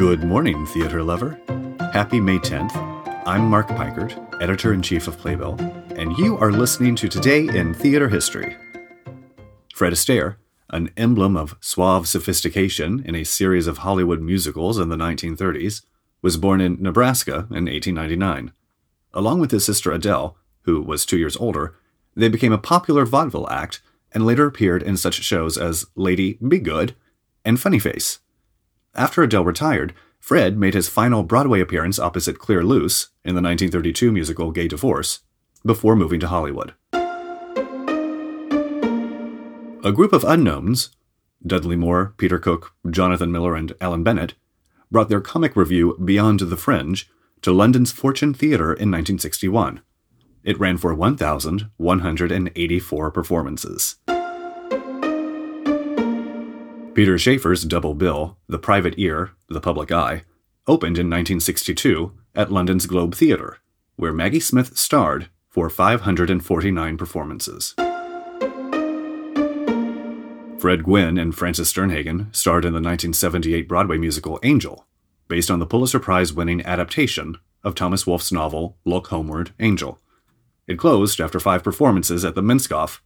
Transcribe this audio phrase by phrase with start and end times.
[0.00, 1.38] Good morning, theater lover.
[1.92, 2.74] Happy May 10th.
[3.26, 5.60] I'm Mark Peikert, editor in chief of Playbill,
[5.94, 8.56] and you are listening to Today in Theater History.
[9.74, 10.36] Fred Astaire,
[10.70, 15.82] an emblem of suave sophistication in a series of Hollywood musicals in the 1930s,
[16.22, 18.52] was born in Nebraska in 1899.
[19.12, 21.76] Along with his sister Adele, who was two years older,
[22.16, 26.58] they became a popular vaudeville act and later appeared in such shows as Lady Be
[26.58, 26.94] Good
[27.44, 28.20] and Funny Face.
[28.94, 34.10] After Adele retired, Fred made his final Broadway appearance opposite Claire Luce in the 1932
[34.10, 35.20] musical Gay Divorce,
[35.64, 36.74] before moving to Hollywood.
[39.82, 40.90] A group of unknowns,
[41.46, 44.34] Dudley Moore, Peter Cook, Jonathan Miller, and Alan Bennett,
[44.90, 47.08] brought their comic revue Beyond the Fringe
[47.42, 49.80] to London's Fortune Theatre in 1961.
[50.42, 53.96] It ran for 1,184 performances.
[57.00, 60.24] Peter Shaffer's double bill, The Private Ear, The Public Eye,
[60.66, 63.56] opened in 1962 at London's Globe Theatre,
[63.96, 67.72] where Maggie Smith starred for 549 performances.
[70.58, 74.86] Fred Gwynne and Frances Sternhagen starred in the 1978 Broadway musical Angel,
[75.26, 79.98] based on the Pulitzer Prize winning adaptation of Thomas Wolfe's novel Look Homeward, Angel.
[80.66, 83.00] It closed after five performances at the Minskoff.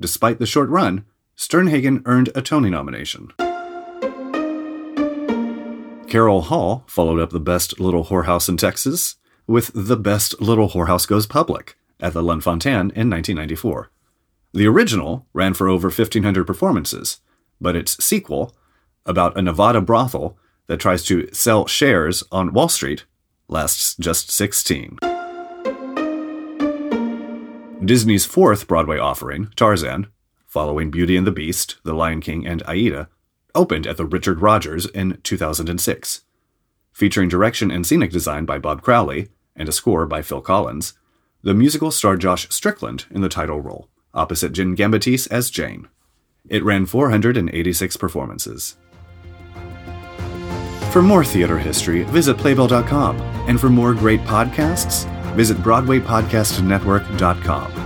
[0.00, 1.04] Despite the short run,
[1.36, 3.30] Sternhagen earned a Tony nomination.
[6.08, 9.16] Carol Hall followed up the Best Little Whorehouse in Texas
[9.46, 13.90] with The Best Little Whorehouse Goes Public at the Lunt-Fontanne in 1994.
[14.54, 17.20] The original ran for over 1,500 performances,
[17.60, 18.56] but its sequel,
[19.04, 23.04] about a Nevada brothel that tries to sell shares on Wall Street,
[23.48, 24.98] lasts just 16.
[27.84, 30.06] Disney's fourth Broadway offering, Tarzan,
[30.56, 33.10] following Beauty and the Beast, The Lion King, and Aida,
[33.54, 36.22] opened at the Richard Rodgers in 2006.
[36.94, 40.94] Featuring direction and scenic design by Bob Crowley and a score by Phil Collins,
[41.42, 45.88] the musical starred Josh Strickland in the title role, opposite Jen Gambatese as Jane.
[46.48, 48.78] It ran 486 performances.
[50.90, 57.85] For more theater history, visit Playbill.com, and for more great podcasts, visit BroadwayPodcastNetwork.com.